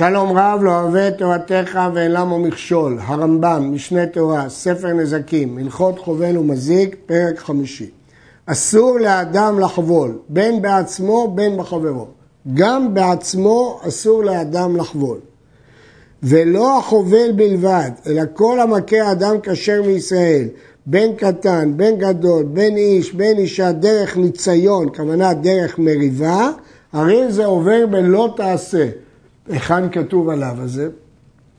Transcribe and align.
שלום 0.00 0.38
רב 0.38 0.60
לא 0.62 0.80
אוהב 0.80 0.96
את 0.96 1.18
תורתך 1.18 1.78
ואין 1.94 2.12
למו 2.12 2.38
מכשול, 2.38 2.98
הרמב"ם, 3.00 3.74
משנה 3.74 4.06
תורה, 4.06 4.48
ספר 4.48 4.92
נזקים, 4.92 5.58
הלכות 5.58 5.98
חובל 5.98 6.38
ומזיק, 6.38 6.96
פרק 7.06 7.38
חמישי. 7.38 7.90
אסור 8.46 8.98
לאדם 8.98 9.60
לחבול, 9.60 10.18
בין 10.28 10.62
בעצמו 10.62 11.32
בין 11.34 11.56
בחברו. 11.56 12.06
גם 12.54 12.94
בעצמו 12.94 13.80
אסור 13.88 14.24
לאדם 14.24 14.76
לחבול. 14.76 15.18
ולא 16.22 16.78
החובל 16.78 17.32
בלבד, 17.36 17.90
אלא 18.06 18.22
כל 18.34 18.60
המכה 18.60 19.12
אדם 19.12 19.36
כשר 19.42 19.82
מישראל, 19.86 20.48
בין 20.86 21.16
קטן, 21.16 21.72
בין 21.76 21.98
גדול, 21.98 22.42
בין 22.44 22.76
איש, 22.76 23.14
בין 23.14 23.38
אישה, 23.38 23.72
דרך 23.72 24.16
ניציון, 24.16 24.88
כוונה 24.96 25.34
דרך 25.34 25.78
מריבה, 25.78 26.50
הרי 26.92 27.32
זה 27.32 27.44
עובר 27.44 27.86
בלא 27.86 28.34
תעשה. 28.36 28.88
היכן 29.50 29.90
כתוב 29.92 30.28
עליו 30.28 30.56
הזה? 30.58 30.88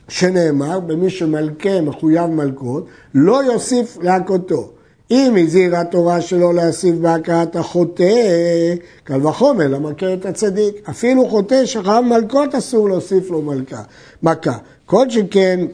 שנאמר, 0.08 0.80
במי 0.80 1.10
שמלכה 1.10 1.82
מחויב 1.82 2.26
מלכות, 2.26 2.86
לא 3.14 3.44
יוסיף 3.44 3.98
להכותו. 4.02 4.72
אם 5.12 5.36
הזהירה 5.40 5.82
התורה 5.82 6.22
שלא 6.22 6.54
להוסיף 6.54 6.96
בהכאת 6.96 7.56
החוטא, 7.56 8.74
קל 9.04 9.28
וחומר 9.28 9.68
למכה 9.68 10.14
את 10.14 10.26
הצדיק. 10.26 10.90
אפילו 10.90 11.30
חוטא 11.30 11.66
שחייב 11.66 12.06
מלכות 12.06 12.56
אסור 12.56 12.90
להוסיף 12.90 13.30
לו 13.30 13.42
מלכה, 13.42 13.82
מכה. 14.24 14.58
כל 14.86 15.10
שכן 15.10 15.66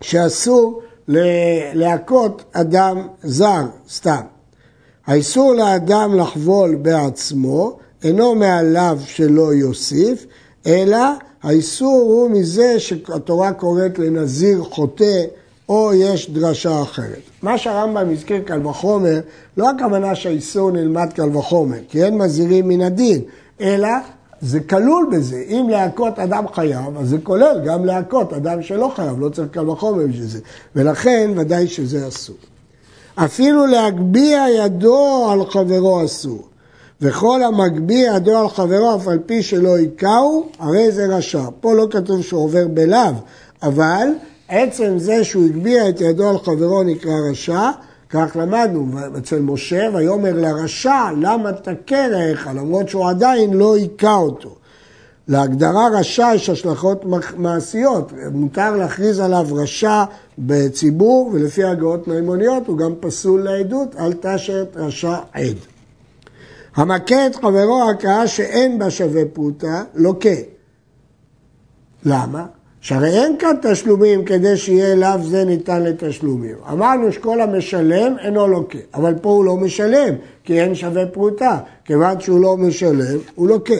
שאסור 0.00 0.82
להכות 1.74 2.42
אדם 2.52 3.06
זר, 3.22 3.62
סתם. 3.90 4.20
האיסור 5.06 5.54
לאדם 5.54 6.14
לחבול 6.14 6.74
בעצמו 6.74 7.78
אינו 8.04 8.34
מעליו 8.34 8.98
שלא 9.04 9.54
יוסיף, 9.54 10.26
אלא 10.66 10.98
האיסור 11.42 12.00
הוא 12.02 12.30
מזה 12.30 12.80
שהתורה 12.80 13.52
קוראת 13.52 13.98
לנזיר 13.98 14.62
חוטא 14.62 15.24
או 15.68 15.92
יש 15.94 16.30
דרשה 16.30 16.82
אחרת. 16.82 17.22
מה 17.42 17.58
שהרמב"ם 17.58 18.10
הזכיר 18.12 18.42
קל 18.42 18.66
וחומר, 18.66 19.20
לא 19.56 19.70
הכוונה 19.70 20.14
שהאיסור 20.14 20.70
נלמד 20.70 21.12
קל 21.14 21.36
וחומר, 21.36 21.78
כי 21.88 22.04
אין 22.04 22.18
מזהירים 22.18 22.68
מן 22.68 22.80
הדין, 22.80 23.20
אלא 23.60 23.88
זה 24.40 24.60
כלול 24.60 25.08
בזה. 25.12 25.44
אם 25.48 25.66
להכות 25.70 26.18
אדם 26.18 26.44
חייב, 26.52 26.98
אז 27.00 27.08
זה 27.08 27.18
כולל 27.22 27.60
גם 27.66 27.84
להכות 27.84 28.32
אדם 28.32 28.62
שלא 28.62 28.92
חייב, 28.96 29.20
לא 29.20 29.28
צריך 29.28 29.48
קל 29.50 29.68
וחומר 29.68 30.06
בשביל 30.06 30.26
זה. 30.26 30.40
ולכן 30.76 31.30
ודאי 31.36 31.66
שזה 31.66 32.08
אסור. 32.08 32.36
אפילו 33.14 33.66
להגביה 33.66 34.50
ידו 34.50 35.28
על 35.30 35.50
חברו 35.50 36.04
אסור. 36.04 36.48
וכל 37.00 37.42
המגביה 37.42 38.16
ידו 38.16 38.38
על 38.38 38.48
חברו 38.48 38.96
אף 38.96 39.08
על 39.08 39.18
פי 39.26 39.42
שלא 39.42 39.76
היכהו, 39.76 40.48
הרי 40.58 40.92
זה 40.92 41.06
רשע. 41.06 41.42
פה 41.60 41.74
לא 41.74 41.86
כתוב 41.90 42.22
שהוא 42.22 42.44
עובר 42.44 42.68
בלאו, 42.68 43.12
אבל 43.62 44.08
עצם 44.48 44.98
זה 44.98 45.24
שהוא 45.24 45.44
הגביה 45.44 45.88
את 45.88 46.00
ידו 46.00 46.28
על 46.28 46.38
חברו 46.38 46.82
נקרא 46.82 47.12
רשע, 47.30 47.70
כך 48.10 48.36
למדנו 48.40 48.86
אצל 49.18 49.40
משה, 49.40 49.88
ויאמר 49.94 50.32
לרשע, 50.32 51.10
למה 51.20 51.52
תכה 51.52 52.06
רעך, 52.10 52.46
למרות 52.54 52.88
שהוא 52.88 53.08
עדיין 53.08 53.52
לא 53.52 53.76
היכה 53.76 54.14
אותו. 54.14 54.54
להגדרה 55.28 55.88
רשע 55.92 56.30
יש 56.34 56.50
השלכות 56.50 57.04
מעשיות, 57.36 58.12
מותר 58.32 58.76
להכריז 58.76 59.20
עליו 59.20 59.46
רשע 59.52 60.04
בציבור, 60.38 61.30
ולפי 61.32 61.64
הגאות 61.64 62.08
מימוניות 62.08 62.66
הוא 62.66 62.78
גם 62.78 62.94
פסול 63.00 63.42
לעדות, 63.42 63.96
אל 63.98 64.12
תשת 64.12 64.66
רשע 64.76 65.16
עד. 65.32 65.77
המכה 66.76 67.26
את 67.26 67.36
חברו 67.36 67.90
הכאה 67.90 68.26
שאין 68.26 68.78
בה 68.78 68.90
שווה 68.90 69.22
פרוטה, 69.32 69.84
לוקה. 69.94 70.28
למה? 72.04 72.46
שהרי 72.80 73.22
אין 73.22 73.36
כאן 73.38 73.56
תשלומים 73.62 74.24
כדי 74.24 74.56
שיהיה 74.56 74.94
לאו 74.94 75.22
זה 75.22 75.44
ניתן 75.44 75.82
לתשלומים. 75.82 76.56
אמרנו 76.72 77.12
שכל 77.12 77.40
המשלם 77.40 78.16
אינו 78.18 78.48
לוקה, 78.48 78.78
אבל 78.94 79.14
פה 79.22 79.28
הוא 79.28 79.44
לא 79.44 79.56
משלם, 79.56 80.14
כי 80.44 80.60
אין 80.60 80.74
שווה 80.74 81.06
פרוטה. 81.06 81.58
כיוון 81.84 82.20
שהוא 82.20 82.40
לא 82.40 82.56
משלם, 82.56 83.18
הוא 83.34 83.48
לוקה. 83.48 83.74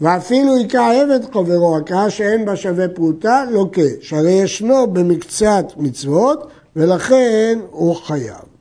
ואפילו 0.00 0.56
היכה 0.56 1.02
עבד 1.02 1.24
חברו, 1.32 1.76
הכאה 1.76 2.10
שאין 2.10 2.44
בה 2.44 2.56
שווה 2.56 2.88
פרוטה, 2.88 3.44
לוקה. 3.50 3.82
שהרי 4.00 4.30
ישנו 4.30 4.86
במקצת 4.86 5.64
מצוות, 5.76 6.48
ולכן 6.76 7.58
הוא 7.70 7.96
חייב. 7.96 8.55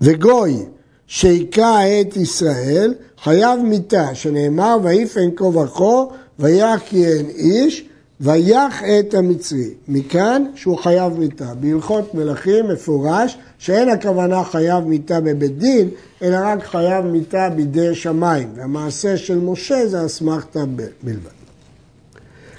וגוי 0.00 0.64
שהיכה 1.06 2.00
את 2.00 2.16
ישראל, 2.16 2.94
חייב 3.22 3.60
מיתה, 3.60 4.14
שנאמר, 4.14 4.76
ויפן 4.82 5.30
כה 5.36 5.44
וכה, 5.44 6.04
ויח 6.38 6.80
כי 6.86 7.06
אין 7.06 7.26
איש, 7.28 7.84
ויח 8.20 8.82
את 8.84 9.14
המצרי. 9.14 9.70
מכאן 9.88 10.44
שהוא 10.54 10.78
חייב 10.78 11.18
מיתה. 11.18 11.54
בהלכות 11.60 12.14
מלכים 12.14 12.68
מפורש 12.68 13.38
שאין 13.58 13.88
הכוונה 13.88 14.44
חייב 14.44 14.84
מיתה 14.84 15.20
בבית 15.20 15.58
דין, 15.58 15.88
אלא 16.22 16.36
רק 16.42 16.64
חייב 16.64 17.04
מיתה 17.04 17.48
בידי 17.56 17.94
שמיים. 17.94 18.48
והמעשה 18.54 19.16
של 19.16 19.38
משה 19.38 19.86
זה 19.86 20.06
אסמכתא 20.06 20.64
בלבד. 21.02 21.30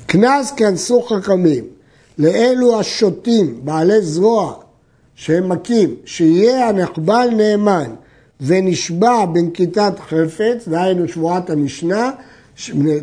קנס 0.06 0.52
כנסו 0.52 1.02
חכמים 1.02 1.63
לאלו 2.18 2.79
השוטים, 2.79 3.59
בעלי 3.63 4.02
זרוע, 4.02 4.53
שהם 5.22 5.50
מכים, 5.50 5.96
שיהיה 6.06 6.70
הנחבל 6.70 7.30
נאמן 7.38 7.92
ונשבע 8.42 9.26
בנקיטת 9.26 9.94
חפץ, 10.00 10.68
דהיינו 10.68 11.08
שבועת 11.08 11.50
המשנה, 11.50 12.12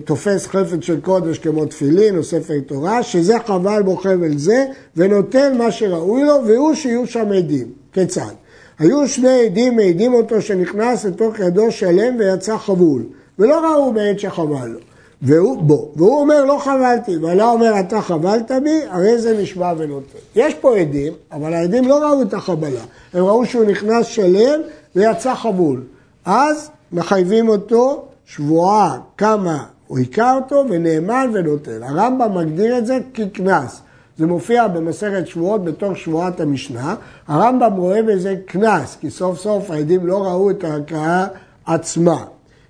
תופס 0.04 0.46
חפץ 0.46 0.78
של 0.80 1.00
קודש 1.00 1.38
כמו 1.38 1.66
תפילין 1.66 2.16
או 2.16 2.22
ספר 2.22 2.54
תורה, 2.66 3.02
שזה 3.02 3.34
חבל 3.46 3.82
בו 3.82 3.96
חבל 3.96 4.38
זה, 4.38 4.64
ונותן 4.96 5.58
מה 5.58 5.70
שראוי 5.70 6.24
לו, 6.24 6.34
והוא 6.46 6.74
שיהיו 6.74 7.06
שם 7.06 7.32
עדים. 7.32 7.66
כיצד? 7.92 8.32
היו 8.78 9.08
שני 9.08 9.46
עדים 9.46 9.76
מעידים 9.76 10.14
אותו 10.14 10.42
שנכנס 10.42 11.04
לתוך 11.04 11.40
ידו 11.40 11.72
שלם 11.72 12.16
ויצא 12.18 12.56
חבול, 12.56 13.02
ולא 13.38 13.60
ראו 13.66 13.92
בעת 13.92 14.20
שחבל 14.20 14.66
לו. 14.66 14.78
והוא, 15.22 15.62
בוא, 15.62 15.88
והוא 15.96 16.20
אומר 16.20 16.44
לא 16.44 16.58
חבלתי, 16.64 17.16
ועלה 17.16 17.50
אומר 17.50 17.80
אתה 17.80 18.00
חבלת 18.00 18.50
בי, 18.64 18.80
הרי 18.90 19.18
זה 19.18 19.42
נשבע 19.42 19.74
ונותן. 19.78 20.18
יש 20.36 20.54
פה 20.54 20.76
עדים, 20.76 21.12
אבל 21.32 21.54
העדים 21.54 21.88
לא 21.88 21.98
ראו 21.98 22.22
את 22.22 22.34
החבלה, 22.34 22.80
הם 23.14 23.24
ראו 23.24 23.46
שהוא 23.46 23.64
נכנס 23.64 24.06
שלם 24.06 24.60
ויצא 24.96 25.34
חבול. 25.34 25.82
אז 26.24 26.70
מחייבים 26.92 27.48
אותו 27.48 28.04
שבועה 28.26 28.98
כמה 29.16 29.64
הוא 29.86 29.98
היכה 29.98 30.34
אותו 30.34 30.64
ונאמן 30.70 31.30
ונותן. 31.32 31.82
הרמב"ם 31.82 32.38
מגדיר 32.38 32.78
את 32.78 32.86
זה 32.86 32.98
כקנס. 33.14 33.80
זה 34.18 34.26
מופיע 34.26 34.68
במסכת 34.68 35.26
שבועות 35.26 35.64
בתור 35.64 35.94
שבועת 35.94 36.40
המשנה. 36.40 36.94
הרמב"ם 37.28 37.72
רואה 37.76 38.02
בזה 38.02 38.34
קנס, 38.46 38.96
כי 39.00 39.10
סוף 39.10 39.38
סוף 39.38 39.70
העדים 39.70 40.06
לא 40.06 40.24
ראו 40.24 40.50
את 40.50 40.64
ההכאה 40.64 41.26
עצמה. 41.66 42.24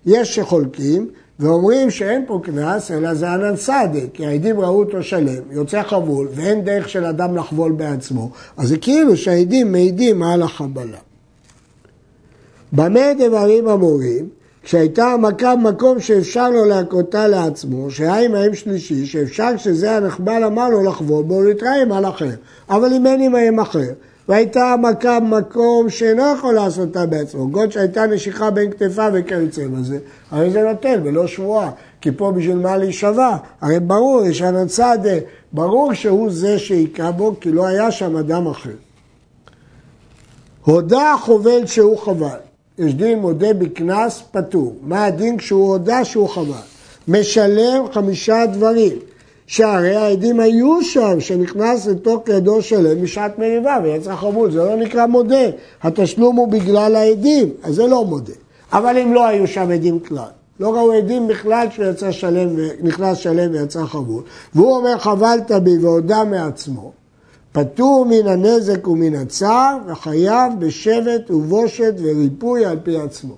יש 0.07 0.35
שחולקים 0.35 1.09
ואומרים 1.41 1.91
שאין 1.91 2.25
פה 2.27 2.41
קנס, 2.45 2.91
אלא 2.91 3.15
זה 3.15 3.31
ענן 3.31 3.57
סעדה, 3.57 4.01
כי 4.15 4.27
העדים 4.27 4.61
ראו 4.61 4.79
אותו 4.79 5.03
שלם, 5.03 5.43
יוצא 5.51 5.83
חבול, 5.83 6.29
ואין 6.35 6.65
דרך 6.65 6.89
של 6.89 7.05
אדם 7.05 7.37
לחבול 7.37 7.73
בעצמו, 7.73 8.31
אז 8.57 8.69
זה 8.69 8.79
כאילו 8.79 9.17
שהעדים 9.17 9.73
מעידים 9.73 10.23
על 10.23 10.43
החבלה. 10.43 10.99
במה 12.73 13.15
דברים 13.19 13.69
אמורים? 13.69 14.29
כשהייתה 14.63 15.05
המכה 15.05 15.57
במקום 15.57 16.01
שאפשר 16.01 16.51
לו 16.51 16.65
להכותה 16.65 17.29
לעצמו, 17.29 17.91
שהיה 17.91 18.25
עם 18.25 18.55
שלישי, 18.55 19.07
שאפשר 19.07 19.51
כשזה 19.57 19.97
הנחבל 19.97 20.45
אמר 20.45 20.69
לו 20.69 20.83
לחבול 20.83 21.25
בו 21.25 21.43
להתראה 21.43 21.83
עם 21.83 21.93
על 21.93 22.07
אחר, 22.07 22.31
אבל 22.71 22.93
אם 22.93 23.07
אין 23.07 23.23
עם 23.23 23.35
האם 23.35 23.61
אחר, 23.61 23.93
והייתה 24.29 24.73
המכה 24.73 25.21
במקום 25.21 25.91
שאינו 25.91 26.23
יכול 26.35 26.55
לעשותה 26.55 27.07
בעצמו, 27.07 27.49
גוד 27.49 27.73
שהייתה 27.73 28.07
נשיכה 28.07 28.51
בין 28.51 28.71
כתפיו 28.71 29.11
וכיוצא 29.15 29.67
בזה, 29.67 29.99
הרי 30.31 30.51
זה 30.51 30.63
נותן 30.63 31.01
ולא 31.05 31.27
שבועה, 31.27 31.71
כי 32.01 32.11
פה 32.13 32.33
בשביל 32.37 32.57
מה 32.57 32.77
להישבע, 32.77 33.37
הרי 33.61 33.81
ברור, 33.81 34.27
יש 34.27 34.43
הנצד, 34.43 34.99
ברור 35.53 35.95
שהוא 35.95 36.31
זה 36.31 36.59
שהיכה 36.59 37.13
בו, 37.13 37.35
כי 37.41 37.53
לא 37.53 37.67
היה 37.67 37.91
שם 37.91 38.17
אדם 38.17 38.47
אחר. 38.47 38.71
הודה 40.65 41.13
החובל 41.13 41.67
שהוא 41.67 41.99
חבל. 41.99 42.39
יש 42.79 42.95
דין 42.95 43.19
מודה 43.19 43.55
בקנס 43.55 44.23
פטור. 44.31 44.77
מה 44.83 45.05
הדין 45.05 45.37
כשהוא 45.37 45.69
הודה 45.69 46.05
שהוא 46.05 46.29
חבל? 46.29 46.53
משלם 47.09 47.85
חמישה 47.93 48.47
דברים. 48.47 48.93
שהרי 49.49 49.97
העדים 49.97 50.41
היו 50.41 50.83
שם, 50.83 51.21
שנכנס 51.21 51.87
לתוך 51.87 52.23
ידו 52.29 52.63
שלם 52.63 53.03
בשעת 53.03 53.39
מריבה 53.39 53.79
ויצא 53.83 54.17
חמוד, 54.17 54.51
זה 54.51 54.59
לא 54.59 54.77
נקרא 54.77 55.07
מודה. 55.07 55.47
התשלום 55.83 56.37
הוא 56.37 56.49
בגלל 56.49 56.97
העדים, 56.97 57.51
אז 57.63 57.75
זה 57.75 57.87
לא 57.87 58.05
מודה. 58.05 58.33
אבל 58.73 58.99
אם 58.99 59.15
לא 59.15 59.27
היו 59.27 59.47
שם 59.47 59.71
עדים 59.71 60.01
כלל, 60.01 60.29
לא 60.61 60.75
ראו 60.77 60.93
עדים 60.93 61.29
בכלל 61.29 61.67
שהוא 61.71 61.85
יצא 61.85 62.11
שלם, 62.11 62.49
נכנס 62.83 63.19
שלם 63.19 63.53
ויצא 63.53 63.85
חמוד, 63.85 64.25
והוא 64.55 64.77
אומר 64.77 64.99
חבלת 64.99 65.51
בי 65.51 65.79
והודה 65.79 66.25
מעצמו, 66.25 66.93
פטור 67.53 68.07
מן 68.09 68.27
הנזק 68.27 68.89
ומן 68.89 69.15
הצער, 69.15 69.77
וחייב 69.87 70.53
בשבט 70.59 71.31
ובושת 71.31 71.95
וריפוי 71.99 72.65
על 72.65 72.79
פי 72.83 72.97
עצמו. 72.97 73.35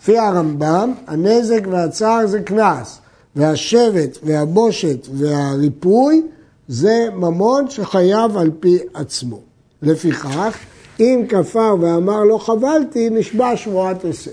לפי 0.00 0.18
הרמב"ם, 0.18 0.92
הנזק 1.06 1.60
והצער 1.70 2.26
זה 2.26 2.42
קנס, 2.42 2.98
והשבט 3.36 4.18
והבושת 4.22 5.06
והריפוי 5.14 6.22
זה 6.68 7.06
ממון 7.14 7.70
שחייב 7.70 8.36
על 8.36 8.50
פי 8.60 8.78
עצמו. 8.94 9.40
לפיכך, 9.82 10.58
אם 11.00 11.24
כפר 11.28 11.76
ואמר 11.80 12.24
לא 12.24 12.38
חבלתי, 12.38 13.10
נשבע 13.10 13.56
שבועת 13.56 14.04
עשה. 14.04 14.30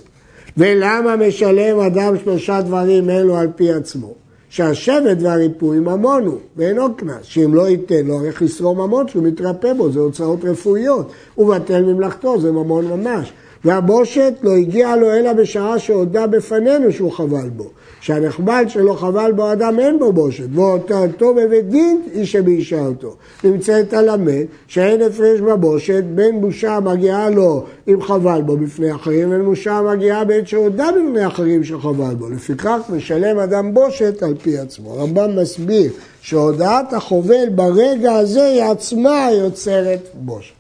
ולמה 0.57 1.15
משלם 1.15 1.79
אדם 1.79 2.15
שלושה 2.23 2.61
דברים 2.61 3.09
אלו 3.09 3.37
על 3.37 3.47
פי 3.55 3.71
עצמו? 3.71 4.13
שהשבט 4.49 5.17
והריפוי 5.21 5.79
ממון 5.79 6.25
הוא, 6.25 6.37
ואינו 6.57 6.95
קנס, 6.95 7.23
שאם 7.23 7.53
לא 7.53 7.69
ייתן 7.69 8.05
לו, 8.05 8.15
הרי 8.15 8.31
חסרו 8.31 8.75
ממון 8.75 9.07
שהוא 9.07 9.23
מתרפא 9.23 9.73
בו, 9.73 9.91
זה 9.91 9.99
הוצאות 9.99 10.45
רפואיות, 10.45 11.11
ובטל 11.37 11.81
ממלכתו, 11.81 12.41
זה 12.41 12.51
ממון 12.51 12.85
ממש. 12.85 13.33
והבושת 13.65 14.33
לא 14.41 14.55
הגיע 14.55 14.95
לו 14.95 15.13
אלא 15.13 15.33
בשעה 15.33 15.79
שהודה 15.79 16.27
בפנינו 16.27 16.91
שהוא 16.91 17.11
חבל 17.11 17.49
בו. 17.49 17.69
שהנחבל 18.01 18.63
שלא 18.67 18.93
חבל 18.93 19.31
בו 19.31 19.51
אדם 19.51 19.79
אין 19.79 19.99
בו 19.99 20.13
בושת, 20.13 20.47
והותרתו 20.53 21.33
בבית 21.33 21.69
דין 21.69 22.01
איש 22.13 22.31
שבאישה 22.31 22.85
אותו. 22.85 23.15
נמצאת 23.43 23.93
הלמד 23.93 24.45
שאין 24.67 25.01
הפרש 25.01 25.39
בבושת 25.39 26.03
בין 26.03 26.41
בושה 26.41 26.75
המגיעה 26.75 27.29
לו 27.29 27.65
אם 27.87 28.01
חבל 28.01 28.41
בו 28.41 28.57
בפני 28.57 28.95
אחרים, 28.95 29.29
ובין 29.29 29.45
בושה 29.45 29.77
המגיעה 29.77 30.25
בעת 30.25 30.47
שהודה 30.47 30.87
בפני 30.91 31.27
אחרים 31.27 31.63
שחבל 31.63 32.13
בו. 32.13 32.29
לפיכך 32.29 32.79
משלם 32.89 33.39
אדם 33.39 33.73
בושת 33.73 34.23
על 34.23 34.35
פי 34.41 34.57
עצמו. 34.57 34.93
הרמב"ם 34.93 35.35
מסביר 35.41 35.91
שהודעת 36.21 36.93
החובל 36.93 37.49
ברגע 37.55 38.13
הזה 38.13 38.45
היא 38.45 38.63
עצמה 38.63 39.29
יוצרת 39.31 40.07
בושת. 40.13 40.53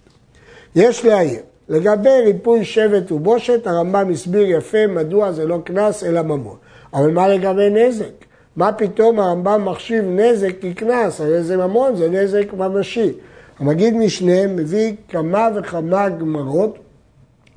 יש 0.75 1.05
להעיר 1.05 1.48
לגבי 1.69 2.21
ריפוי 2.25 2.65
שבט 2.65 3.11
ובושת, 3.11 3.67
הרמב"ם 3.67 4.09
הסביר 4.11 4.49
יפה 4.49 4.87
מדוע 4.87 5.31
זה 5.31 5.45
לא 5.45 5.59
קנס 5.63 6.03
אלא 6.03 6.21
ממון. 6.21 6.57
אבל 6.93 7.11
מה 7.11 7.27
לגבי 7.27 7.69
נזק? 7.69 8.25
מה 8.55 8.71
פתאום 8.71 9.19
הרמב"ם 9.19 9.65
מחשיב 9.65 10.05
נזק 10.07 10.51
כקנס? 10.61 11.21
הרי 11.21 11.43
זה 11.43 11.57
ממון, 11.57 11.95
זה 11.95 12.09
נזק 12.09 12.53
ממשי. 12.53 13.11
המגיד 13.59 13.93
משנה 13.93 14.47
מביא 14.47 14.93
כמה 15.09 15.49
וכמה 15.55 16.09
גמרות 16.09 16.77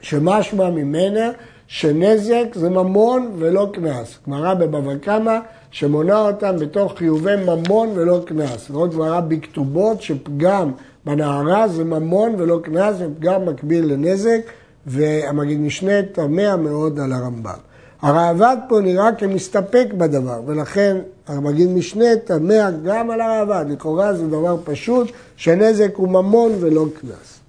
שמשמע 0.00 0.70
ממנה 0.70 1.30
שנזק 1.72 2.54
זה 2.54 2.70
ממון 2.70 3.30
ולא 3.38 3.68
קנס. 3.72 4.18
גמרא 4.26 4.54
בבבא 4.54 4.96
קמא 4.96 5.38
שמונה 5.70 6.20
אותם 6.20 6.56
בתוך 6.58 6.98
חיובי 6.98 7.36
ממון 7.36 7.88
ולא 7.94 8.20
קנס. 8.26 8.70
ועוד 8.70 8.94
גמרא 8.94 9.20
בכתובות 9.20 10.02
שפגם 10.02 10.72
בנערה 11.04 11.68
זה 11.68 11.84
ממון 11.84 12.34
ולא 12.38 12.60
קנס 12.62 12.96
ופגם 12.98 13.46
מקביל 13.46 13.92
לנזק, 13.92 14.40
והמגיד 14.86 15.60
משנה 15.60 16.02
תמה 16.02 16.56
מאוד 16.56 17.00
על 17.00 17.12
הרמב"ם. 17.12 17.58
הראב"ד 18.02 18.56
פה 18.68 18.80
נראה 18.80 19.12
כמסתפק 19.12 19.86
בדבר, 19.96 20.40
ולכן 20.46 20.96
המגיד 21.28 21.68
משנה 21.68 22.16
תמה 22.24 22.70
גם 22.84 23.10
על 23.10 23.20
הראב"ד. 23.20 23.64
לכאורה 23.68 24.14
זה 24.14 24.26
דבר 24.26 24.56
פשוט, 24.64 25.10
שנזק 25.36 25.96
הוא 25.96 26.08
ממון 26.08 26.52
ולא 26.60 26.86
קנס. 27.00 27.41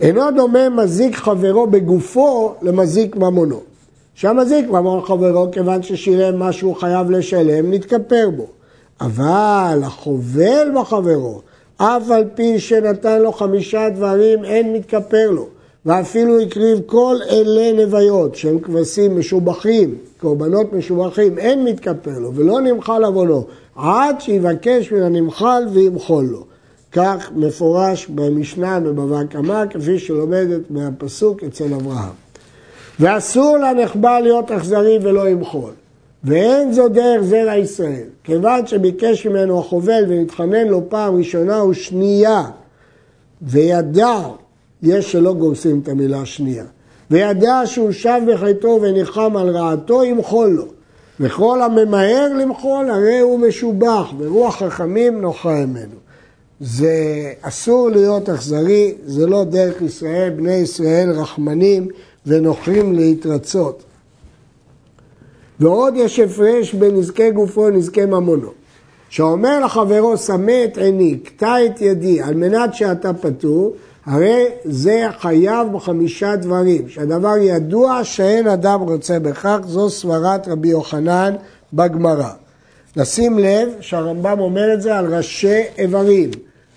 אינו 0.00 0.30
דומה 0.36 0.68
מזיק 0.68 1.16
חברו 1.16 1.66
בגופו 1.66 2.54
למזיק 2.62 3.16
ממונו. 3.16 3.60
שהמזיק 4.14 4.68
ממון 4.68 5.02
חברו, 5.02 5.50
כיוון 5.52 5.82
ששילם 5.82 6.38
מה 6.38 6.52
שהוא 6.52 6.76
חייב 6.76 7.10
לשלם, 7.10 7.72
נתכפר 7.72 8.30
בו. 8.36 8.46
אבל 9.00 9.80
החובל 9.84 10.70
בחברו, 10.74 11.40
אף 11.76 12.10
על 12.10 12.24
פי 12.34 12.58
שנתן 12.58 13.22
לו 13.22 13.32
חמישה 13.32 13.88
דברים, 13.88 14.44
אין 14.44 14.72
מתכפר 14.72 15.30
לו. 15.30 15.46
ואפילו 15.86 16.40
הקריב 16.40 16.80
כל 16.86 17.16
אלה 17.30 17.84
נוויות, 17.84 18.34
שהם 18.34 18.58
כבשים 18.58 19.18
משובחים, 19.18 19.94
קורבנות 20.20 20.72
משובחים, 20.72 21.38
אין 21.38 21.64
מתכפר 21.64 22.18
לו, 22.18 22.34
ולא 22.34 22.60
נמחל 22.60 23.04
עוונו, 23.04 23.44
עד 23.76 24.20
שיבקש 24.20 24.92
מן 24.92 25.02
הנמחל 25.02 25.62
וימחול 25.72 26.24
לו. 26.24 26.49
כך 26.92 27.30
מפורש 27.36 28.06
במשנה 28.06 28.78
קמא, 29.30 29.64
כפי 29.70 29.98
שלומדת 29.98 30.60
מהפסוק 30.70 31.44
אצל 31.44 31.74
אברהם. 31.74 32.14
ואסור 33.00 33.56
לנחבא 33.58 34.18
להיות 34.18 34.50
אכזרי 34.50 34.98
ולא 35.02 35.28
ימחול. 35.28 35.72
ואין 36.24 36.72
זו 36.72 36.88
דרך 36.88 37.22
זרע 37.22 37.56
ישראל, 37.56 38.06
כיוון 38.24 38.66
שביקש 38.66 39.26
ממנו 39.26 39.58
החובל 39.58 40.04
ונתחנן 40.08 40.68
לו 40.68 40.82
פעם 40.88 41.16
ראשונה 41.16 41.64
ושנייה, 41.64 42.42
וידע 43.42 44.18
יש 44.82 45.12
שלא 45.12 45.34
גורסים 45.34 45.80
את 45.82 45.88
המילה 45.88 46.20
השנייה. 46.20 46.64
וידע 47.10 47.62
שהוא 47.64 47.92
שב 47.92 48.20
בחטאו 48.28 48.82
וניחם 48.82 49.36
על 49.36 49.56
רעתו, 49.56 50.04
ימחול 50.04 50.50
לו. 50.50 50.66
וכל 51.20 51.62
הממהר 51.62 52.28
למחול, 52.38 52.90
הרי 52.90 53.18
הוא 53.18 53.40
משובח, 53.40 54.12
ורוח 54.18 54.56
חכמים 54.56 55.20
נוחה 55.20 55.66
ממנו. 55.66 56.09
זה 56.60 57.32
אסור 57.42 57.90
להיות 57.90 58.28
אכזרי, 58.28 58.94
זה 59.04 59.26
לא 59.26 59.44
דרך 59.44 59.82
ישראל, 59.82 60.30
בני 60.30 60.54
ישראל 60.54 61.10
רחמנים 61.10 61.88
ונוחים 62.26 62.92
להתרצות. 62.92 63.82
ועוד 65.60 65.94
יש 65.96 66.18
הפרש 66.18 66.74
בין 66.74 66.96
נזקי 66.96 67.30
גופו 67.30 67.68
לנזקי 67.68 68.04
ממונו. 68.04 68.50
שאומר 69.08 69.60
לחברו, 69.64 70.16
שמה 70.16 70.64
את 70.64 70.78
עיני, 70.78 71.18
קטע 71.18 71.66
את 71.66 71.80
ידי, 71.80 72.22
על 72.22 72.34
מנת 72.34 72.74
שאתה 72.74 73.12
פטור, 73.14 73.72
הרי 74.06 74.44
זה 74.64 75.06
חייב 75.18 75.72
בחמישה 75.72 76.36
דברים, 76.36 76.88
שהדבר 76.88 77.36
ידוע 77.36 78.04
שאין 78.04 78.48
אדם 78.48 78.80
רוצה 78.80 79.18
בכך, 79.18 79.58
זו 79.66 79.90
סברת 79.90 80.48
רבי 80.48 80.68
יוחנן 80.68 81.34
בגמרא. 81.72 82.30
נשים 82.96 83.38
לב 83.38 83.68
שהרמב"ם 83.80 84.40
אומר 84.40 84.74
את 84.74 84.82
זה 84.82 84.98
על 84.98 85.14
ראשי 85.14 85.62
איברים, 85.78 86.30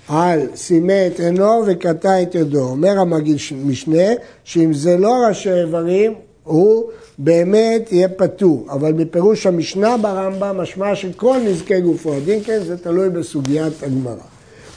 על 0.08 0.40
סימא 0.56 1.08
את 1.08 1.20
עינו 1.20 1.64
וקטע 1.68 2.22
את 2.22 2.36
ידו. 2.36 2.70
אומר 2.70 3.00
המגיד 3.00 3.38
משנה 3.66 4.08
שאם 4.44 4.74
זה 4.74 4.98
לא 4.98 5.14
ראשי 5.28 5.54
איברים, 5.54 6.14
הוא 6.44 6.84
באמת 7.18 7.92
יהיה 7.92 8.08
פטור, 8.08 8.68
אבל 8.70 8.94
מפירוש 8.94 9.46
המשנה 9.46 9.98
ברמב"ם 9.98 10.58
משמע 10.58 10.96
שכל 10.96 11.38
נזקי 11.46 11.82
גופו 11.82 12.14
הדין 12.14 12.44
כן 12.44 12.60
זה 12.64 12.78
תלוי 12.78 13.10
בסוגיית 13.10 13.84
הגמרא. 13.84 14.16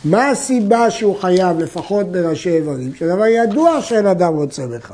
מה 0.05 0.31
הסיבה 0.31 0.91
שהוא 0.91 1.17
חייב 1.17 1.59
לפחות 1.59 2.13
בראשי 2.13 2.51
איברים? 2.51 2.95
שדבר 2.95 3.27
ידוע 3.27 3.81
שאין 3.83 4.07
אדם 4.07 4.35
רוצה 4.35 4.67
בך. 4.67 4.93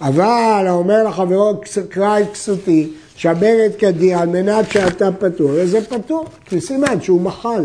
אבל 0.00 0.64
האומר 0.66 1.04
לחברו 1.04 1.54
קרא 1.88 2.20
את 2.20 2.32
כסותי, 2.32 2.90
שבר 3.16 3.66
את 3.66 3.76
כדי 3.76 4.14
על 4.14 4.28
מנת 4.28 4.70
שאתה 4.70 5.12
פטור, 5.12 5.50
וזה 5.54 5.80
פטור, 5.80 6.24
כי 6.44 6.60
סימן 6.60 7.00
שהוא 7.00 7.20
מחל. 7.20 7.64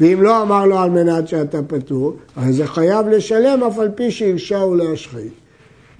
ואם 0.00 0.22
לא 0.22 0.42
אמר 0.42 0.66
לו 0.66 0.78
על 0.78 0.90
מנת 0.90 1.28
שאתה 1.28 1.62
פטור, 1.62 2.12
הרי 2.36 2.52
זה 2.52 2.66
חייב 2.66 3.08
לשלם 3.08 3.62
אף 3.62 3.78
על 3.78 3.88
פי 3.94 4.10
שהרשעו 4.10 4.74
להשחית. 4.74 5.32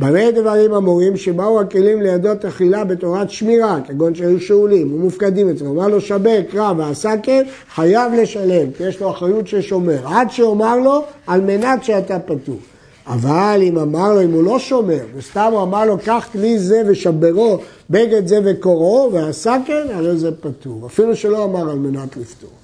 במה 0.00 0.30
דברים 0.30 0.74
אמורים 0.74 1.16
שבאו 1.16 1.60
הכלים 1.60 2.02
לידו 2.02 2.34
תחילה 2.34 2.84
בתורת 2.84 3.30
שמירה, 3.30 3.78
כגון 3.88 4.14
שהיו 4.14 4.40
שאולים 4.40 4.94
ומופקדים 4.94 5.48
אצלו, 5.48 5.70
אמר 5.70 5.88
לו 5.88 6.00
שבר, 6.00 6.40
קרא 6.50 6.72
ועשה 6.76 7.12
כן, 7.22 7.42
חייב 7.74 8.12
לשלם, 8.12 8.70
כי 8.76 8.84
יש 8.84 9.00
לו 9.00 9.10
אחריות 9.10 9.46
ששומר, 9.46 10.08
עד 10.08 10.30
שאומר 10.30 10.78
לו 10.78 11.04
על 11.26 11.40
מנת 11.40 11.84
שאתה 11.84 12.18
פטור. 12.18 12.58
אבל 13.06 13.60
אם 13.62 13.78
אמר 13.78 14.12
לו, 14.12 14.22
אם 14.22 14.32
הוא 14.32 14.44
לא 14.44 14.58
שומר, 14.58 15.00
וסתם 15.16 15.48
הוא 15.52 15.62
אמר 15.62 15.84
לו, 15.84 15.98
קח 15.98 16.28
כלי 16.32 16.58
זה 16.58 16.82
ושברו, 16.86 17.58
בגד 17.90 18.26
זה 18.26 18.38
וקוראו, 18.44 19.10
ועשה 19.12 19.56
כן, 19.66 19.86
הרי 19.94 20.16
זה 20.16 20.30
פטור, 20.40 20.86
אפילו 20.86 21.16
שלא 21.16 21.44
אמר 21.44 21.70
על 21.70 21.78
מנת 21.78 22.16
לפתור. 22.16 22.63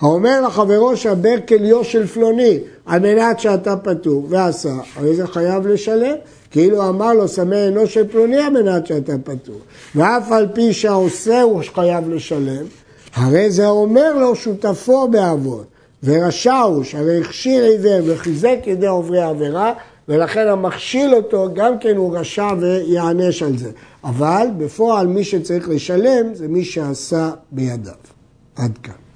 האומר 0.00 0.40
לחברו 0.46 0.96
שבר 0.96 1.34
כליו 1.48 1.84
של 1.84 2.06
פלוני, 2.06 2.58
על 2.86 3.00
מנת 3.00 3.40
שאתה 3.40 3.76
פטור, 3.76 4.26
ועשה, 4.28 4.74
הרי 4.96 5.14
זה 5.14 5.26
חייב 5.26 5.66
לשלם. 5.66 6.14
כאילו 6.50 6.88
אמר 6.88 7.14
לו, 7.14 7.28
סמי 7.28 7.68
אנוש 7.68 7.94
של 7.94 8.08
פלוני 8.08 8.36
על 8.36 8.62
מנת 8.62 8.86
שאתה 8.86 9.12
פטור. 9.24 9.58
ואף 9.94 10.32
על 10.32 10.48
פי 10.54 10.72
שהעושה 10.72 11.42
הוא 11.42 11.62
חייב 11.74 12.10
לשלם, 12.10 12.64
הרי 13.14 13.50
זה 13.50 13.68
אומר 13.68 14.18
לו 14.18 14.36
שותפו 14.36 15.08
בעוון. 15.08 15.64
ורשע 16.02 16.58
הוא, 16.58 16.84
שהרי 16.84 17.20
הכשיר 17.20 17.64
עיוור 17.64 18.00
וחיזק 18.06 18.58
ידי 18.66 18.86
עוברי 18.86 19.22
עבירה, 19.22 19.72
ולכן 20.08 20.48
המכשיל 20.48 21.14
אותו 21.14 21.48
גם 21.54 21.78
כן 21.78 21.96
הוא 21.96 22.18
רשע 22.18 22.48
ויענש 22.60 23.42
על 23.42 23.58
זה. 23.58 23.70
אבל 24.04 24.46
בפועל 24.58 25.06
מי 25.06 25.24
שצריך 25.24 25.68
לשלם 25.68 26.34
זה 26.34 26.48
מי 26.48 26.64
שעשה 26.64 27.30
בידיו. 27.52 27.92
עד 28.56 28.78
כאן. 28.82 29.07